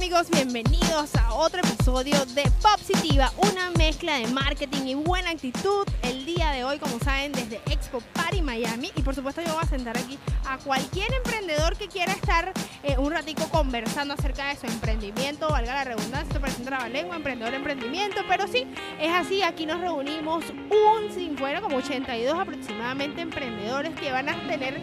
[0.00, 0.30] amigos?
[0.30, 5.86] Bienvenidos a otro episodio de Positiva, una mezcla de marketing y buena actitud.
[6.02, 8.90] El día de hoy, como saben, desde Expo Party Miami.
[8.96, 10.18] Y por supuesto yo voy a sentar aquí
[10.48, 12.50] a cualquier emprendedor que quiera estar
[12.82, 17.16] eh, un ratico conversando acerca de su emprendimiento, valga la redundancia, esto parece un trabalengua,
[17.16, 18.22] emprendedor, emprendimiento.
[18.26, 18.66] Pero sí,
[18.98, 24.48] es así, aquí nos reunimos un, sin fuera como 82 aproximadamente emprendedores que van a
[24.48, 24.80] tener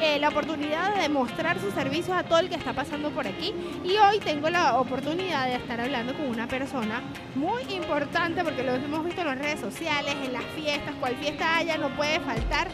[0.00, 3.54] la oportunidad de demostrar sus servicios a todo el que está pasando por aquí.
[3.84, 7.02] Y hoy tengo la oportunidad de estar hablando con una persona
[7.34, 11.58] muy importante porque lo hemos visto en las redes sociales, en las fiestas, cual fiesta
[11.58, 12.68] haya, no puede faltar.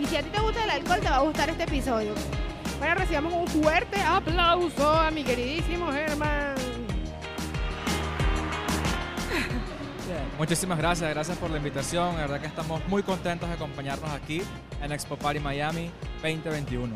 [0.00, 2.14] Y si a ti te gusta el alcohol, te va a gustar este episodio.
[2.78, 6.59] Bueno, recibamos un fuerte aplauso a mi queridísimo Germán.
[10.38, 12.14] Muchísimas gracias, gracias por la invitación.
[12.14, 14.42] La verdad que estamos muy contentos de acompañarnos aquí
[14.82, 15.90] en Expo Party Miami
[16.22, 16.94] 2021.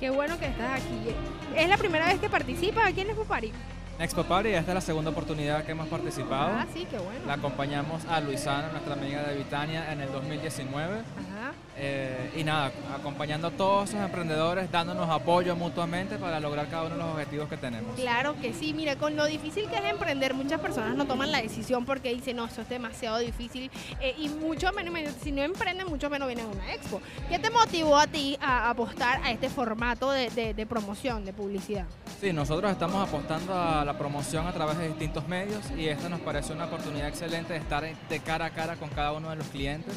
[0.00, 1.14] Qué bueno que estás aquí.
[1.56, 3.52] ¿Es la primera vez que participas aquí en Expo Party?
[3.98, 6.50] Expo Party, esta es la segunda oportunidad que hemos participado.
[6.54, 7.20] Ah, sí, qué bueno.
[7.26, 10.98] La acompañamos a Luisana, nuestra amiga de Vitania, en el 2019.
[10.98, 11.52] Ajá.
[11.78, 16.96] Eh, y nada, acompañando a todos esos emprendedores, dándonos apoyo mutuamente para lograr cada uno
[16.96, 17.94] de los objetivos que tenemos.
[17.98, 21.40] Claro que sí, mira, con lo difícil que es emprender, muchas personas no toman la
[21.40, 25.86] decisión porque dicen, no, eso es demasiado difícil eh, y mucho menos, si no emprenden,
[25.88, 27.00] mucho menos vienen a una expo.
[27.30, 31.32] ¿Qué te motivó a ti a apostar a este formato de, de- de promoción, de
[31.32, 31.86] publicidad?
[32.20, 36.20] Sí, nosotros estamos apostando a la promoción a través de distintos medios y esta nos
[36.20, 39.46] parece una oportunidad excelente de estar de cara a cara con cada uno de los
[39.48, 39.94] clientes.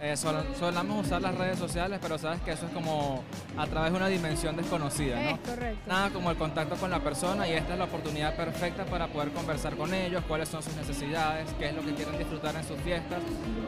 [0.00, 3.24] Eh, sol- solemos usar las redes sociales, pero sabes que eso es como
[3.56, 5.42] a través de una dimensión desconocida, Es ¿no?
[5.42, 5.80] correcto.
[5.88, 9.30] Nada como el contacto con la persona y esta es la oportunidad perfecta para poder
[9.32, 12.78] conversar con ellos, cuáles son sus necesidades, qué es lo que quieren disfrutar en sus
[12.82, 13.18] fiestas,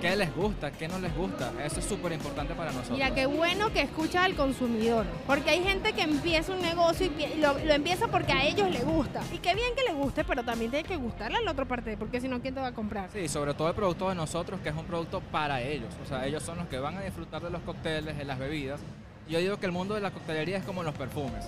[0.01, 1.51] qué les gusta, qué no les gusta.
[1.65, 2.97] Eso es súper importante para nosotros.
[2.97, 7.41] Mira, qué bueno que escucha al consumidor, porque hay gente que empieza un negocio y
[7.41, 9.21] lo, lo empieza porque a ellos les gusta.
[9.33, 11.97] Y qué bien que le guste, pero también tiene que gustarle a la otra parte,
[11.97, 13.11] porque si no, ¿quién te va a comprar?
[13.13, 15.93] Sí, sobre todo el producto de nosotros, que es un producto para ellos.
[16.05, 18.81] O sea, ellos son los que van a disfrutar de los cócteles, de las bebidas.
[19.29, 21.45] Yo digo que el mundo de la coctelería es como los perfumes.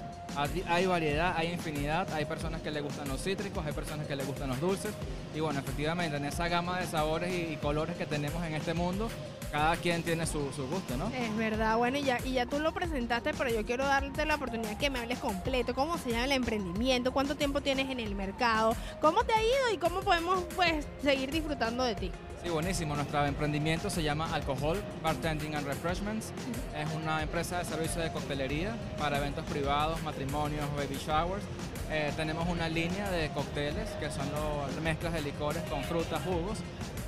[0.69, 4.25] Hay- variedad, hay infinidad, hay personas que les gustan los cítricos, hay personas que les
[4.25, 4.93] gustan los dulces.
[5.35, 8.73] Y bueno, efectivamente, en esa gama de sabores y, y colores que tenemos en este
[8.73, 9.09] mundo,
[9.51, 11.09] cada quien tiene su, su gusto, ¿no?
[11.09, 14.37] Es verdad, bueno, y ya, y ya tú lo presentaste, pero yo quiero darte la
[14.37, 18.15] oportunidad que me hables completo, cómo se llama el emprendimiento, cuánto tiempo tienes en el
[18.15, 22.13] mercado, cómo te ha ido y cómo podemos pues seguir disfrutando de ti.
[22.43, 22.97] Sí, buenísimo.
[22.97, 26.33] Nuestro emprendimiento se llama Alcohol, Bartending and Refreshments.
[26.77, 31.45] Es una empresa de servicio de coctelería para eventos privados, matrimonios, baby showers.
[31.91, 36.59] Eh, tenemos una línea de cócteles que son lo- mezclas de licores con frutas, jugos.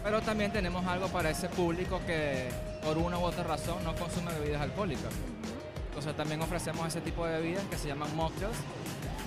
[0.05, 2.49] Pero también tenemos algo para ese público que
[2.85, 5.13] por una u otra razón no consume bebidas alcohólicas.
[5.89, 8.57] Entonces también ofrecemos ese tipo de bebidas que se llaman mocktails.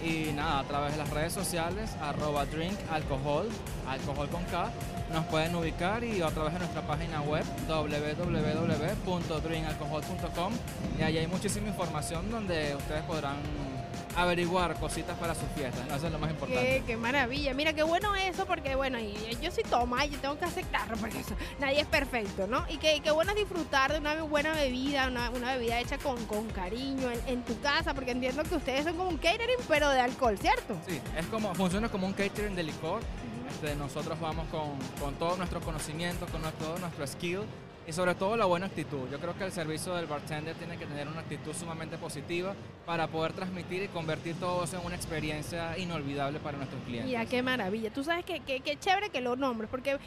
[0.03, 3.49] Y nada, a través de las redes sociales, arroba drink alcohol,
[3.87, 4.71] alcohol con K,
[5.11, 10.53] nos pueden ubicar y a través de nuestra página web www.drinkalcohol.com
[10.99, 13.37] y ahí hay muchísima información donde ustedes podrán
[14.17, 15.95] averiguar cositas para sus fiestas, ¿no?
[15.95, 16.61] eso es lo más importante.
[16.65, 20.37] Qué, qué maravilla, mira qué bueno eso, porque bueno, yo soy toma y yo tengo
[20.39, 22.65] que aceptarlo, porque eso, nadie es perfecto, ¿no?
[22.67, 26.25] Y qué, qué bueno es disfrutar de una buena bebida, una, una bebida hecha con,
[26.25, 29.89] con cariño en, en tu casa, porque entiendo que ustedes son como un catering, pero
[29.91, 30.75] de alcohol, ¿cierto?
[30.87, 33.01] Sí, es como, funciona como un catering de licor.
[33.51, 37.41] Este, nosotros vamos con, con todo nuestro conocimiento, con todo nuestro skill
[37.87, 39.07] y sobre todo la buena actitud.
[39.09, 42.53] Yo creo que el servicio del bartender tiene que tener una actitud sumamente positiva
[42.85, 47.09] para poder transmitir y convertir todo eso en una experiencia inolvidable para nuestros clientes.
[47.09, 47.91] Mira, qué maravilla.
[47.91, 49.97] Tú sabes que, que, que chévere que lo nombres, porque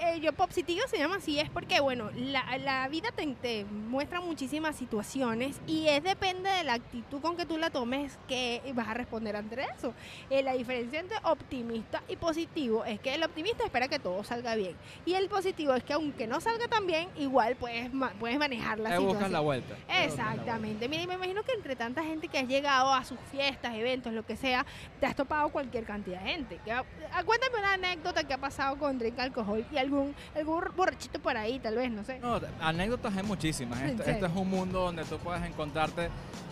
[0.00, 4.20] eh, yo Popsitivo se llama así, es porque, bueno, la, la vida te, te muestra
[4.20, 8.88] muchísimas situaciones y es depende de la actitud con que tú la tomes que vas
[8.88, 9.94] a responder ante eso.
[10.28, 14.54] Eh, la diferencia entre optimista y positivo es que el optimista espera que todo salga
[14.54, 14.74] bien
[15.04, 18.78] y el positivo es que aunque no salga tan bien, igual puedes, ma- puedes manejar
[18.78, 19.12] la Te situación.
[19.14, 19.74] buscas la vuelta.
[20.04, 20.88] Exactamente.
[20.88, 24.12] Mira, y me imagino que entre tanta gente que has llegado a sus fiestas, eventos,
[24.12, 24.66] lo que sea,
[24.98, 26.60] te has topado cualquier cantidad de gente.
[26.64, 26.84] Que- ah,
[27.24, 31.58] cuéntame una anécdota que ha pasado con Drink Alcohol y algún, algún borrachito por ahí,
[31.60, 32.18] tal vez, no sé.
[32.18, 33.80] No, anécdotas hay muchísimas.
[33.80, 34.14] ¿En Esto, serio?
[34.14, 36.08] esto es un mundo donde tú puedes encontrarte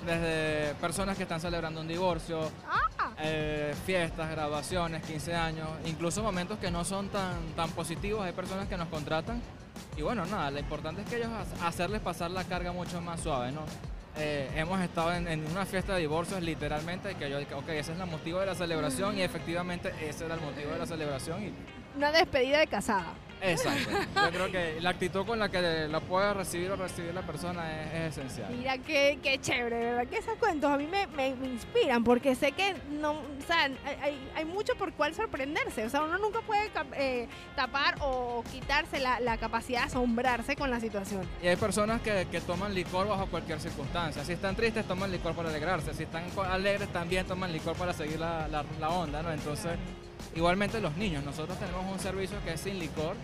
[0.06, 3.10] desde personas que están celebrando un divorcio, Ah.
[3.20, 8.24] eh, fiestas, graduaciones, 15 años, incluso momentos que no son tan, tan positivos.
[8.24, 9.40] Hay personas que nos contratan
[9.98, 11.28] y bueno, nada, lo importante es que ellos
[11.60, 13.62] ha- hacerles pasar la carga mucho más suave, ¿no?
[14.16, 18.00] Eh, hemos estado en, una fiesta de divorcios literalmente que yo dije, ok, ese es
[18.00, 21.52] el motivo de la celebración y efectivamente ese era el motivo de la celebración
[21.98, 23.12] una despedida de casada.
[23.40, 23.90] Exacto.
[24.16, 27.82] Yo creo que la actitud con la que la puede recibir o recibir la persona
[27.82, 28.52] es, es esencial.
[28.52, 32.34] Mira qué, qué chévere, verdad que esos cuentos a mí me, me- me inspiran porque
[32.34, 33.70] sé que no, o sea,
[34.02, 35.84] hay, hay- mucho por cuál sorprenderse.
[35.84, 40.68] O sea, uno nunca puede eh, tapar o quitarse la, la capacidad de asombrarse con
[40.68, 41.24] la situación.
[41.40, 44.24] Y hay personas que, que toman licor bajo cualquier circunstancia.
[44.24, 45.94] Si están tristes, toman licor para alegrarse.
[45.94, 49.30] Si están alegres, también toman licor para seguir la, la- la onda, ¿no?
[49.30, 49.78] Entonces,
[50.34, 51.24] igualmente los niños.
[51.24, 53.16] Nosotros tenemos un servicio que es sin licor,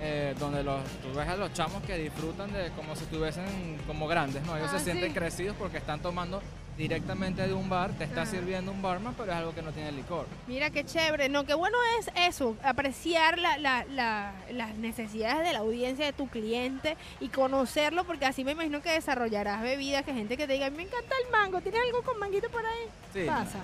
[0.00, 3.44] eh, donde los, tú ves a los chamos que disfrutan de como si estuviesen
[3.86, 4.56] como grandes, ¿no?
[4.56, 5.14] Ellos Ah, se sienten sí.
[5.14, 6.42] crecidos porque están tomando
[6.76, 8.26] directamente de un bar, te está Ah.
[8.26, 10.26] sirviendo un barman, pero es algo que no tiene licor.
[10.46, 11.28] Mira qué chévere.
[11.28, 16.12] No, qué bueno es eso, apreciar la- la- la- las necesidades de la audiencia de
[16.12, 20.54] tu cliente y conocerlo, porque así me imagino que desarrollarás bebidas, que gente que te
[20.54, 22.86] diga, me encanta el mango, ¿tienes algo con manguito por ahí?
[23.12, 23.58] Sí, Pasa.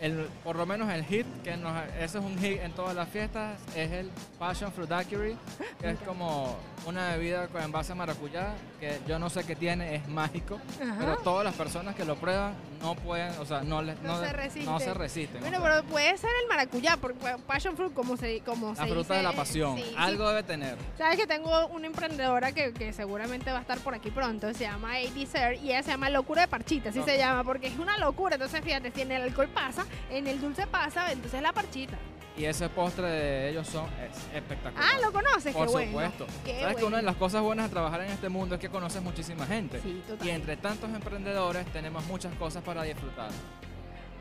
[0.00, 3.08] el- por lo menos el hit, que nos, ese es un hit en todas las
[3.08, 5.36] fiestas, es el Passion Fruit Daiquiri,
[5.80, 9.96] que es como una bebida con envase a maracuyá, que yo no sé qué tiene,
[9.96, 10.96] es mágico, Ajá.
[11.00, 14.24] pero todas las personas que lo prueban no pueden, o sea, no, les- No no,
[14.24, 14.64] se resisten.
[14.72, 15.40] no se resisten.
[15.40, 19.14] Bueno, pero puede ser el maracuyá, porque passion fruit, como se, como la se fruta
[19.14, 19.94] de la pasión, sí, sí.
[19.98, 20.76] algo debe tener.
[20.96, 24.60] Sabes que tengo una emprendedora que, que seguramente va a estar por aquí pronto, se
[24.64, 25.26] llama A.D.
[25.26, 28.36] Ser y ella se llama Locura de Parchita, así se llama, porque es una locura.
[28.36, 31.96] Entonces, fíjate, si en el alcohol pasa, en el dulce pasa, entonces la parchita.
[32.36, 34.84] Y ese postre de ellos son es espectacular.
[34.92, 35.54] Ah, ¿lo conoces?
[35.54, 35.90] Por Qué bueno.
[35.90, 36.26] supuesto.
[36.44, 38.68] Qué Sabes que una de las cosas buenas de trabajar en este mundo es que
[38.68, 39.80] conoces muchísima gente.
[39.80, 40.26] Sí, total.
[40.26, 43.30] Y entre tantos emprendedores tenemos muchas cosas para disfrutar.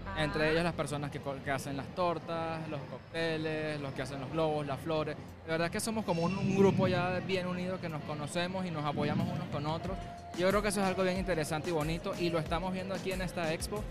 [0.07, 0.23] Ah.
[0.23, 4.65] Entre ellos las personas que hacen las tortas, los cócteles, los que hacen los globos,
[4.65, 5.17] las flores.
[5.45, 8.71] De verdad que somos como un, un grupo ya bien unido que nos conocemos y
[8.71, 9.97] nos apoyamos unos con otros.
[10.37, 13.11] Yo creo que eso es algo bien interesante y bonito y lo estamos viendo aquí
[13.11, 13.83] en esta expo.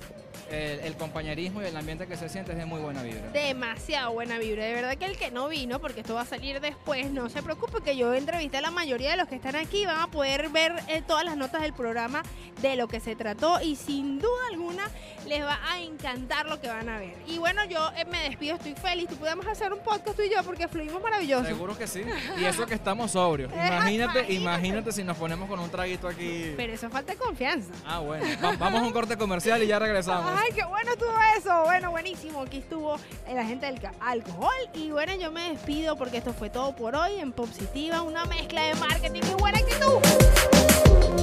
[0.50, 3.28] El, el compañerismo y el ambiente que se siente es de muy buena vibra.
[3.32, 4.64] Demasiado buena vibra.
[4.64, 7.42] De verdad que el que no vino, porque esto va a salir después, no se
[7.42, 9.84] preocupe que yo entrevisté a la mayoría de los que están aquí.
[9.86, 12.22] Van a poder ver eh, todas las notas del programa
[12.60, 14.88] de lo que se trató y sin duda alguna
[15.26, 17.14] les va a encantar lo que van a ver.
[17.26, 19.08] Y bueno, yo eh, me despido, estoy feliz.
[19.08, 21.44] Tú podemos hacer un podcast tú y yo porque fluimos maravilloso.
[21.46, 22.02] Seguro que sí.
[22.40, 23.50] Y eso que estamos sobrios.
[23.52, 23.84] Imagínate,
[24.20, 24.32] Imagínate.
[24.34, 26.52] imagínate si nos ponemos con un traguito aquí.
[26.56, 27.72] Pero eso falta de confianza.
[27.86, 28.24] Ah, bueno.
[28.42, 30.23] Va- vamos a un corte comercial y ya regresamos.
[30.26, 31.62] Ay, qué bueno estuvo eso.
[31.64, 32.42] Bueno, buenísimo.
[32.42, 32.96] Aquí estuvo
[33.32, 34.50] la gente del alcohol.
[34.74, 38.62] Y bueno, yo me despido porque esto fue todo por hoy en Positiva, una mezcla
[38.62, 41.14] de marketing y buena actitud.